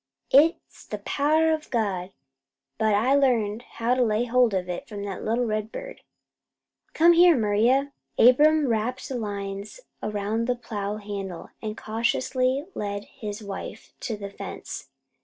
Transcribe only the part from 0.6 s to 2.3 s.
the power o' God,